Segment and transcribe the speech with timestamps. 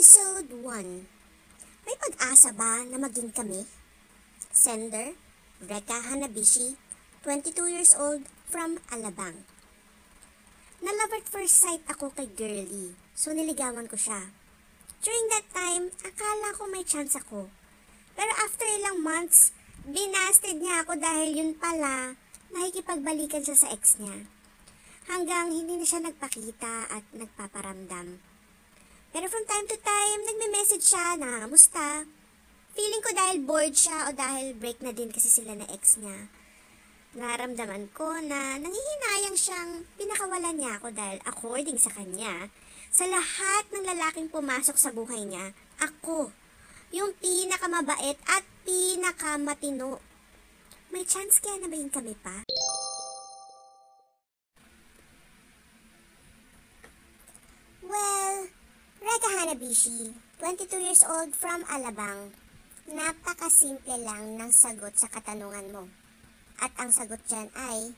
[0.00, 3.68] Episode 1 May pag-asa ba na maging kami?
[4.48, 5.12] Sender,
[5.60, 6.72] Reka Hanabishi,
[7.20, 9.44] 22 years old, from Alabang.
[10.80, 14.32] Na love at first sight ako kay Girlie, so niligawan ko siya.
[15.04, 17.52] During that time, akala ko may chance ako.
[18.16, 19.52] Pero after ilang months,
[19.84, 22.16] binasted niya ako dahil yun pala,
[22.56, 24.24] nakikipagbalikan siya sa ex niya.
[25.12, 28.29] Hanggang hindi na siya nagpakita at nagpaparamdam.
[29.10, 32.06] Pero from time to time, nagme-message siya na, musta?
[32.78, 36.30] Feeling ko dahil bored siya o dahil break na din kasi sila na ex niya.
[37.18, 42.54] Naramdaman ko na nangihinayang siyang pinakawalan niya ako dahil according sa kanya,
[42.94, 45.50] sa lahat ng lalaking pumasok sa buhay niya,
[45.82, 46.30] ako,
[46.94, 49.98] yung pinakamabait at pinakamatino.
[50.94, 52.46] May chance kaya na ba yung kami pa?
[57.82, 58.59] Well,
[59.00, 60.12] Rega Hanabishi,
[60.44, 62.36] 22 years old from Alabang.
[62.84, 65.88] Napakasimple lang ng sagot sa katanungan mo.
[66.60, 67.96] At ang sagot dyan ay,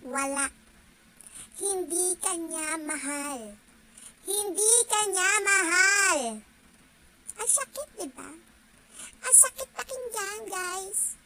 [0.00, 0.48] wala.
[1.60, 3.60] Hindi kanya mahal.
[4.24, 6.40] Hindi kanya mahal.
[7.36, 8.32] Ang sakit, di ba?
[9.28, 11.20] Ang sakit pakinggan, guys.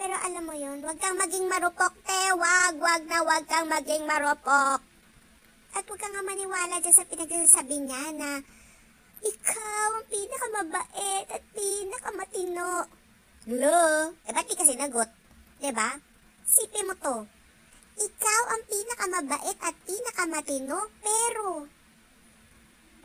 [0.00, 2.22] Pero alam mo yun, wag kang maging marupok, te.
[2.32, 4.80] Wag, wag na wag kang maging marupok.
[5.78, 8.42] At huwag kang nga maniwala dyan sa pinagsasabi niya na
[9.22, 12.82] ikaw ang pinakamabait at pinakamatino.
[13.46, 13.78] Lo,
[14.26, 15.06] eh ba't di ka sinagot?
[15.62, 16.02] Diba?
[16.42, 17.22] Sipi mo to.
[17.94, 21.70] Ikaw ang pinakamabait at pinakamatino, pero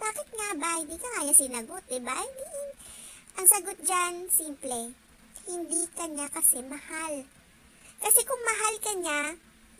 [0.02, 2.18] bakit nga ba hindi ka kaya sinagot, diba?
[2.18, 2.62] Hindi,
[3.38, 4.98] ang sagot dyan, simple.
[5.46, 7.22] Hindi ka niya kasi mahal.
[8.02, 9.22] Kasi kung mahal ka niya,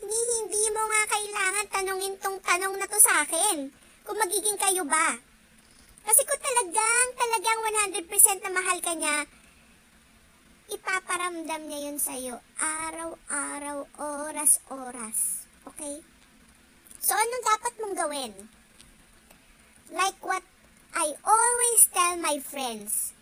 [0.04, 3.72] hindi, hindi mo nga kailangan tanungin tong tanong na to sa akin.
[4.04, 5.16] Kung magiging kayo ba.
[6.04, 7.60] Kasi kung talagang, talagang
[8.04, 9.24] 100% na mahal ka niya,
[10.68, 12.36] ipaparamdam niya yun sa'yo.
[12.60, 15.48] Araw-araw, oras-oras.
[15.72, 16.04] Okay?
[17.00, 18.32] So, anong dapat mong gawin?
[19.88, 20.44] Like what
[20.92, 23.16] I always tell my friends.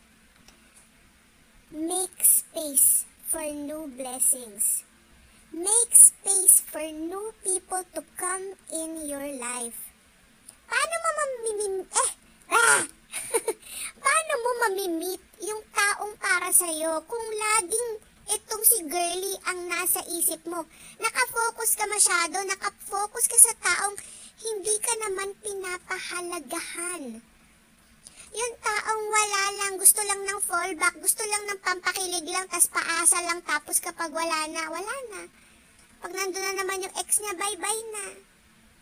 [1.70, 4.82] Make space for new blessings.
[5.52, 9.92] Make space for new people to come in your life.
[10.64, 11.74] Paano mo mamimim...
[11.92, 12.10] Eh!
[12.48, 12.80] Ah!
[14.04, 18.00] Paano mo mamimit yung taong para sa'yo kung laging
[18.32, 20.64] itong si girly ang nasa isip mo?
[20.96, 24.00] Nakafocus ka masyado, nakafocus ka sa taong
[24.40, 27.20] hindi ka naman pinapahalagahan.
[28.32, 33.20] Yung taong wala lang, gusto lang ng fallback, gusto lang ng pampakilig lang, tas paasa
[33.28, 35.41] lang, tapos kapag wala na, wala na.
[36.02, 38.06] Pag nandun na naman yung ex niya, bye-bye na.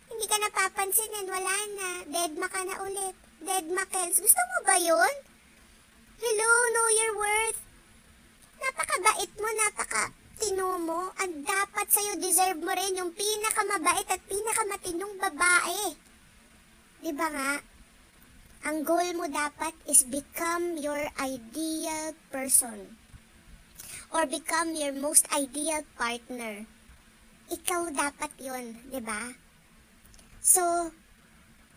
[0.09, 1.89] Hindi ka napapansinin, wala na.
[2.09, 3.13] Dead ma ka na ulit.
[3.45, 4.17] Dead ma Kels.
[4.17, 5.15] Gusto mo ba yun?
[6.17, 7.61] Hello, know your worth.
[8.57, 10.09] Napakabait mo, napaka
[10.41, 11.13] tino mo.
[11.21, 15.93] Ang dapat sa'yo, deserve mo rin yung pinakamabait at pinakamatinong babae.
[17.05, 17.51] Di ba nga?
[18.65, 22.97] Ang goal mo dapat is become your ideal person.
[24.09, 26.65] Or become your most ideal partner.
[27.51, 29.27] Ikaw dapat yon, di ba?
[30.39, 30.63] So,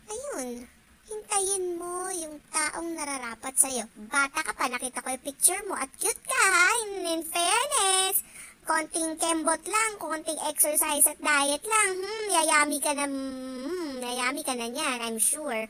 [0.07, 0.63] ayun.
[1.05, 3.85] Hintayin mo yung taong nararapat sa'yo.
[4.09, 8.23] Bata ka pa, nakita ko yung picture mo at cute ka ha, in, in fairness.
[8.65, 11.91] Konting kembot lang, konting exercise at diet lang.
[12.01, 15.69] Hmm, yayami ka na, hmm, yayami ka na niyan, I'm sure.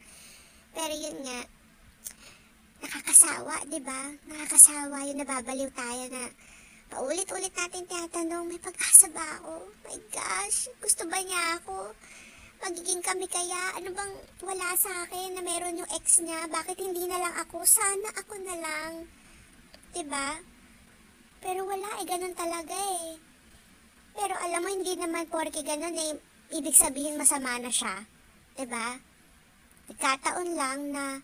[0.71, 1.39] Pero yun nga,
[2.79, 4.01] nakakasawa, di ba?
[4.31, 6.31] Nakakasawa yung nababaliw tayo na
[6.89, 9.69] paulit-ulit natin tinatanong, may pag-asa ba ako?
[9.85, 11.93] My gosh, gusto ba niya ako?
[12.61, 13.77] Magiging kami kaya?
[13.77, 16.47] Ano bang wala sa akin na meron yung ex niya?
[16.49, 17.61] Bakit hindi na lang ako?
[17.67, 18.91] Sana ako na lang.
[20.07, 20.39] ba?
[21.45, 23.21] Pero wala eh, ganun talaga eh.
[24.15, 26.17] Pero alam mo, hindi naman porke ganun eh,
[26.55, 28.07] ibig sabihin masama na siya.
[28.65, 28.97] ba?
[29.91, 31.21] Nagkataon lang na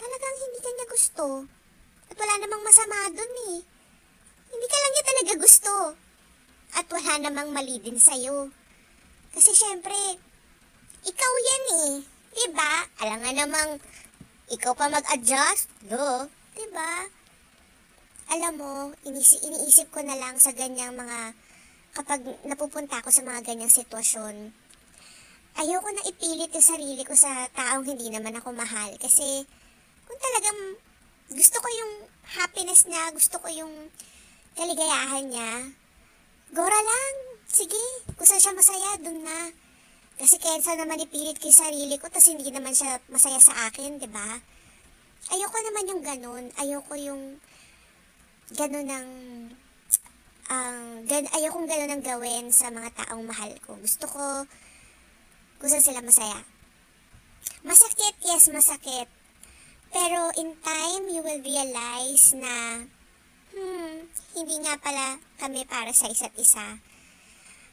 [0.00, 1.26] talagang hindi ka niya gusto.
[2.10, 3.58] At wala namang masama dun eh.
[4.50, 5.74] Hindi ka lang niya talaga gusto.
[6.74, 8.50] At wala namang mali din sa'yo.
[9.30, 9.96] Kasi syempre,
[11.06, 11.92] ikaw yan eh.
[12.30, 12.72] Diba?
[13.02, 13.70] Alam nga namang,
[14.50, 15.70] ikaw pa mag-adjust.
[15.86, 16.26] Do.
[16.54, 17.10] Diba?
[18.30, 21.34] Alam mo, inisi iniisip ko na lang sa ganyang mga,
[21.94, 24.54] kapag napupunta ako sa mga ganyang sitwasyon,
[25.58, 28.94] ayoko na ipilit yung sarili ko sa taong hindi naman ako mahal.
[29.02, 29.42] Kasi,
[30.06, 30.78] kung talagang
[31.34, 31.92] gusto ko yung
[32.38, 33.74] happiness niya, gusto ko yung
[34.58, 35.52] kaligayahan niya,
[36.54, 37.14] gora lang.
[37.50, 37.82] Sige,
[38.14, 39.50] kung saan siya masaya, dun na.
[40.20, 44.06] Kasi kensa naman ipilit yung sarili ko, tas hindi naman siya masaya sa akin, di
[44.06, 44.38] ba?
[45.28, 46.44] ayoko naman yung ganun.
[46.56, 47.22] Ayoko yung
[48.56, 49.08] ganun ng
[50.50, 53.76] ang gan ayokong ganun ang gawin sa mga taong mahal ko.
[53.76, 54.48] Gusto ko
[55.60, 56.40] gusto sila masaya.
[57.60, 59.06] Masakit, yes, masakit.
[59.90, 62.86] Pero in time, you will realize na
[63.54, 66.78] hmm, hindi nga pala kami para sa isa't isa.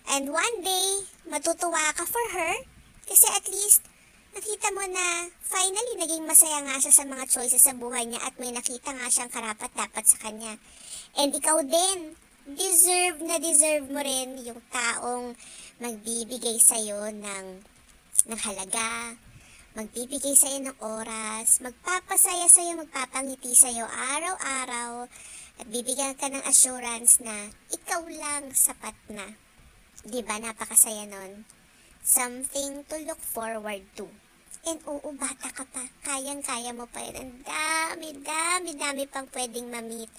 [0.08, 2.56] And one day, matutuwa ka for her
[3.08, 3.84] kasi at least
[4.32, 8.38] nakita mo na finally naging masaya nga siya sa mga choices sa buhay niya at
[8.40, 10.56] may nakita nga siyang karapat dapat sa kanya.
[11.18, 12.14] And ikaw din,
[12.48, 15.36] deserve na deserve mo rin yung taong
[15.84, 17.46] magbibigay sa'yo ng,
[18.32, 19.20] ng halaga,
[19.76, 25.12] magbibigay sa'yo ng oras, magpapasaya sa'yo, magpapangiti sa'yo araw-araw,
[25.58, 29.34] at bibigyan ka ng assurance na ikaw lang sapat na.
[30.06, 31.44] Di ba napakasaya nun?
[32.06, 34.08] Something to look forward to.
[34.68, 35.84] And oo, bata ka pa.
[36.04, 37.20] Kayang-kaya mo pa yan.
[37.24, 40.12] Ang dami, dami, dami pang pwedeng ma-meet.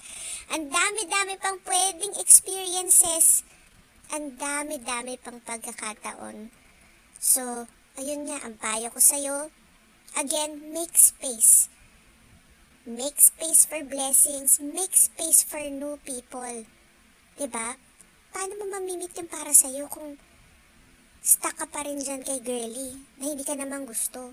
[0.52, 3.44] Ang dami, dami pang pwedeng experiences.
[4.08, 6.48] Ang dami, dami pang pagkakataon.
[7.20, 7.68] So,
[8.00, 9.52] ayun nga, ang payo ko sa'yo.
[10.16, 11.68] Again, make space.
[12.88, 14.64] Make space for blessings.
[14.64, 16.40] Make space for new people.
[16.40, 17.36] ba?
[17.36, 17.68] Diba?
[18.32, 20.16] Paano mo mamimit yung para sa'yo kung
[21.20, 24.32] stuck ka pa rin dyan kay girly na hindi ka naman gusto?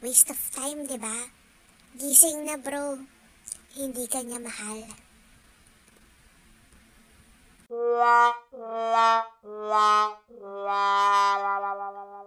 [0.00, 0.96] Waste of time, ba?
[0.96, 1.18] Diba?
[2.00, 3.04] Gising na bro.
[3.76, 4.80] Hindi ka niya mahal.
[7.68, 9.92] La, la, la,
[10.40, 10.80] la,
[11.36, 12.19] la, la, la, la.